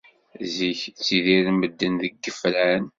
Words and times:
Zik, 0.55 0.81
ttidiren 0.95 1.55
medden 1.59 1.93
deg 2.01 2.13
yifran. 2.23 2.83